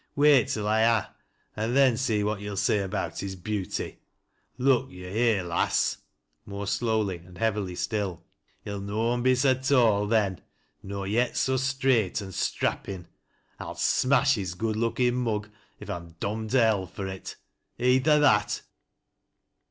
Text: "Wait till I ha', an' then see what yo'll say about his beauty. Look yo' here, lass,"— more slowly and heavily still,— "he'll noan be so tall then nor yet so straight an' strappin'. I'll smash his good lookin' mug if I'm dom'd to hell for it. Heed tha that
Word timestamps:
"Wait 0.15 0.47
till 0.47 0.67
I 0.67 0.81
ha', 0.83 1.13
an' 1.55 1.75
then 1.75 1.95
see 1.95 2.23
what 2.23 2.41
yo'll 2.41 2.57
say 2.57 2.79
about 2.79 3.19
his 3.19 3.35
beauty. 3.35 3.99
Look 4.57 4.89
yo' 4.89 5.11
here, 5.13 5.43
lass,"— 5.43 5.97
more 6.47 6.65
slowly 6.65 7.17
and 7.17 7.37
heavily 7.37 7.75
still,— 7.75 8.23
"he'll 8.65 8.79
noan 8.81 9.21
be 9.21 9.35
so 9.35 9.53
tall 9.53 10.07
then 10.07 10.41
nor 10.81 11.05
yet 11.05 11.37
so 11.37 11.55
straight 11.55 12.19
an' 12.19 12.31
strappin'. 12.31 13.09
I'll 13.59 13.75
smash 13.75 14.33
his 14.33 14.55
good 14.55 14.75
lookin' 14.75 15.13
mug 15.13 15.51
if 15.79 15.87
I'm 15.87 16.15
dom'd 16.19 16.49
to 16.49 16.61
hell 16.61 16.87
for 16.87 17.05
it. 17.05 17.35
Heed 17.77 18.05
tha 18.05 18.17
that 18.21 18.63